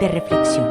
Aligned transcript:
de 0.00 0.08
reflexión. 0.08 0.66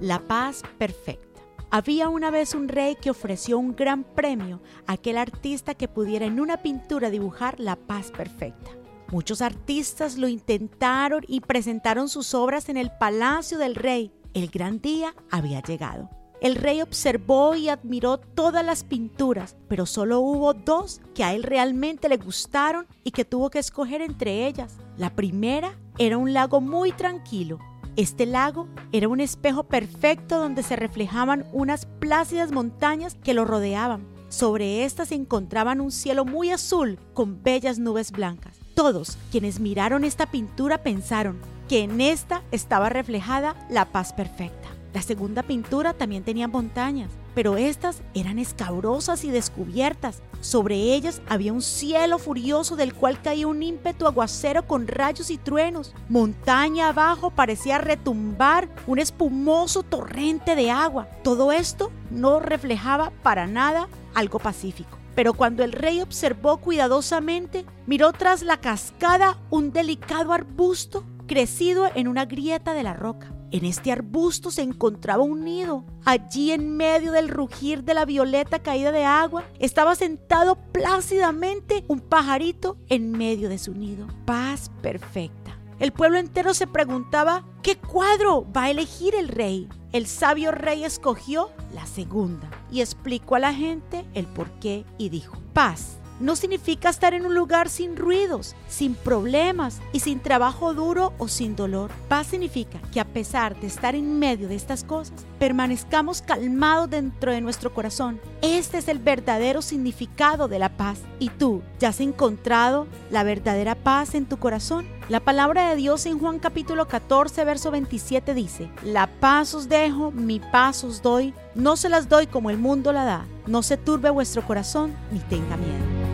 La 0.00 0.18
paz 0.26 0.62
perfecta. 0.78 1.28
Había 1.70 2.08
una 2.08 2.30
vez 2.30 2.54
un 2.54 2.68
rey 2.68 2.96
que 3.00 3.10
ofreció 3.10 3.58
un 3.58 3.76
gran 3.76 4.02
premio 4.02 4.60
a 4.86 4.94
aquel 4.94 5.18
artista 5.18 5.74
que 5.74 5.86
pudiera 5.86 6.26
en 6.26 6.40
una 6.40 6.56
pintura 6.56 7.10
dibujar 7.10 7.60
la 7.60 7.76
paz 7.76 8.10
perfecta. 8.10 8.70
Muchos 9.12 9.42
artistas 9.42 10.16
lo 10.16 10.26
intentaron 10.28 11.22
y 11.28 11.40
presentaron 11.40 12.08
sus 12.08 12.34
obras 12.34 12.68
en 12.68 12.76
el 12.76 12.90
palacio 12.90 13.58
del 13.58 13.74
rey. 13.74 14.12
El 14.34 14.48
gran 14.48 14.80
día 14.80 15.14
había 15.30 15.60
llegado. 15.62 16.19
El 16.40 16.54
rey 16.54 16.80
observó 16.80 17.54
y 17.54 17.68
admiró 17.68 18.16
todas 18.18 18.64
las 18.64 18.82
pinturas, 18.82 19.56
pero 19.68 19.84
solo 19.84 20.20
hubo 20.20 20.54
dos 20.54 21.02
que 21.14 21.22
a 21.22 21.34
él 21.34 21.42
realmente 21.42 22.08
le 22.08 22.16
gustaron 22.16 22.86
y 23.04 23.10
que 23.10 23.26
tuvo 23.26 23.50
que 23.50 23.58
escoger 23.58 24.00
entre 24.00 24.46
ellas. 24.46 24.78
La 24.96 25.10
primera 25.10 25.78
era 25.98 26.16
un 26.16 26.32
lago 26.32 26.62
muy 26.62 26.92
tranquilo. 26.92 27.58
Este 27.96 28.24
lago 28.24 28.68
era 28.92 29.08
un 29.08 29.20
espejo 29.20 29.64
perfecto 29.64 30.38
donde 30.38 30.62
se 30.62 30.76
reflejaban 30.76 31.44
unas 31.52 31.84
plácidas 31.84 32.52
montañas 32.52 33.16
que 33.22 33.34
lo 33.34 33.44
rodeaban. 33.44 34.06
Sobre 34.30 34.84
estas 34.84 35.08
se 35.08 35.16
encontraban 35.16 35.80
un 35.80 35.90
cielo 35.90 36.24
muy 36.24 36.50
azul 36.50 36.98
con 37.12 37.42
bellas 37.42 37.78
nubes 37.78 38.12
blancas. 38.12 38.56
Todos 38.74 39.18
quienes 39.30 39.60
miraron 39.60 40.04
esta 40.04 40.26
pintura 40.26 40.82
pensaron 40.82 41.38
que 41.68 41.80
en 41.80 42.00
esta 42.00 42.42
estaba 42.50 42.88
reflejada 42.88 43.54
la 43.68 43.92
paz 43.92 44.14
perfecta. 44.14 44.59
La 44.92 45.02
segunda 45.02 45.44
pintura 45.44 45.92
también 45.94 46.24
tenía 46.24 46.48
montañas, 46.48 47.10
pero 47.34 47.56
estas 47.56 48.02
eran 48.12 48.40
escabrosas 48.40 49.22
y 49.22 49.30
descubiertas. 49.30 50.20
Sobre 50.40 50.76
ellas 50.76 51.22
había 51.28 51.52
un 51.52 51.62
cielo 51.62 52.18
furioso 52.18 52.74
del 52.74 52.92
cual 52.92 53.22
caía 53.22 53.46
un 53.46 53.62
ímpetu 53.62 54.06
aguacero 54.06 54.66
con 54.66 54.88
rayos 54.88 55.30
y 55.30 55.38
truenos. 55.38 55.94
Montaña 56.08 56.88
abajo 56.88 57.30
parecía 57.30 57.78
retumbar 57.78 58.68
un 58.88 58.98
espumoso 58.98 59.84
torrente 59.84 60.56
de 60.56 60.72
agua. 60.72 61.08
Todo 61.22 61.52
esto 61.52 61.92
no 62.10 62.40
reflejaba 62.40 63.12
para 63.22 63.46
nada 63.46 63.88
algo 64.14 64.40
pacífico. 64.40 64.98
Pero 65.14 65.34
cuando 65.34 65.62
el 65.62 65.72
rey 65.72 66.00
observó 66.00 66.56
cuidadosamente, 66.56 67.64
miró 67.86 68.12
tras 68.12 68.42
la 68.42 68.56
cascada 68.56 69.38
un 69.50 69.72
delicado 69.72 70.32
arbusto 70.32 71.04
crecido 71.26 71.88
en 71.94 72.08
una 72.08 72.24
grieta 72.24 72.74
de 72.74 72.82
la 72.82 72.94
roca. 72.94 73.28
En 73.52 73.64
este 73.64 73.90
arbusto 73.90 74.50
se 74.50 74.62
encontraba 74.62 75.24
un 75.24 75.44
nido. 75.44 75.84
Allí 76.04 76.52
en 76.52 76.76
medio 76.76 77.10
del 77.10 77.28
rugir 77.28 77.82
de 77.82 77.94
la 77.94 78.04
violeta 78.04 78.60
caída 78.60 78.92
de 78.92 79.04
agua 79.04 79.44
estaba 79.58 79.96
sentado 79.96 80.56
plácidamente 80.72 81.84
un 81.88 82.00
pajarito 82.00 82.76
en 82.88 83.10
medio 83.10 83.48
de 83.48 83.58
su 83.58 83.74
nido. 83.74 84.06
Paz 84.24 84.70
perfecta. 84.82 85.58
El 85.80 85.92
pueblo 85.92 86.18
entero 86.18 86.54
se 86.54 86.66
preguntaba, 86.66 87.44
¿qué 87.62 87.76
cuadro 87.76 88.46
va 88.52 88.64
a 88.64 88.70
elegir 88.70 89.14
el 89.14 89.28
rey? 89.28 89.68
El 89.92 90.06
sabio 90.06 90.52
rey 90.52 90.84
escogió 90.84 91.50
la 91.74 91.86
segunda 91.86 92.50
y 92.70 92.82
explicó 92.82 93.34
a 93.34 93.40
la 93.40 93.54
gente 93.54 94.04
el 94.14 94.26
por 94.26 94.50
qué 94.60 94.84
y 94.98 95.08
dijo, 95.08 95.38
paz 95.54 95.99
no 96.20 96.36
significa 96.36 96.90
estar 96.90 97.14
en 97.14 97.26
un 97.26 97.34
lugar 97.34 97.68
sin 97.68 97.96
ruidos, 97.96 98.54
sin 98.68 98.94
problemas 98.94 99.80
y 99.92 100.00
sin 100.00 100.20
trabajo 100.20 100.74
duro 100.74 101.12
o 101.18 101.26
sin 101.28 101.56
dolor. 101.56 101.90
Paz 102.08 102.28
significa 102.28 102.78
que 102.92 103.00
a 103.00 103.04
pesar 103.04 103.58
de 103.58 103.66
estar 103.66 103.94
en 103.94 104.18
medio 104.18 104.46
de 104.46 104.54
estas 104.54 104.84
cosas, 104.84 105.26
permanezcamos 105.38 106.22
calmados 106.22 106.90
dentro 106.90 107.32
de 107.32 107.40
nuestro 107.40 107.72
corazón. 107.72 108.20
Este 108.42 108.78
es 108.78 108.88
el 108.88 108.98
verdadero 108.98 109.62
significado 109.62 110.46
de 110.46 110.58
la 110.58 110.68
paz. 110.76 111.00
¿Y 111.18 111.30
tú 111.30 111.62
ya 111.78 111.88
has 111.88 112.00
encontrado 112.00 112.86
la 113.10 113.24
verdadera 113.24 113.74
paz 113.74 114.14
en 114.14 114.26
tu 114.26 114.38
corazón? 114.38 114.86
La 115.08 115.20
palabra 115.20 115.70
de 115.70 115.76
Dios 115.76 116.06
en 116.06 116.18
Juan 116.18 116.38
capítulo 116.38 116.86
14, 116.86 117.44
verso 117.44 117.70
27 117.70 118.32
dice, 118.34 118.70
La 118.84 119.08
paz 119.08 119.54
os 119.54 119.68
dejo, 119.68 120.12
mi 120.12 120.38
paz 120.38 120.84
os 120.84 121.02
doy, 121.02 121.34
no 121.54 121.76
se 121.76 121.88
las 121.88 122.08
doy 122.08 122.26
como 122.26 122.50
el 122.50 122.58
mundo 122.58 122.92
la 122.92 123.04
da, 123.04 123.26
no 123.46 123.62
se 123.62 123.76
turbe 123.76 124.10
vuestro 124.10 124.46
corazón 124.46 124.94
ni 125.10 125.18
tenga 125.18 125.56
miedo. 125.56 126.09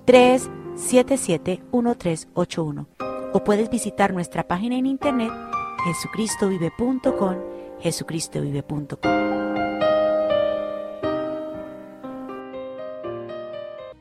631-377-1381 0.07 3.06
o 3.37 3.45
puedes 3.45 3.69
visitar 3.69 4.15
nuestra 4.15 4.49
página 4.49 4.77
en 4.77 4.87
internet 4.87 5.31
jesucristovive.com, 5.85 7.37
jesucristovive.com. 7.81 9.46